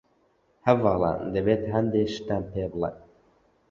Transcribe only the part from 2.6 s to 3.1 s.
بڵیم.